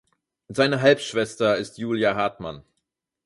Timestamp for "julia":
1.77-2.15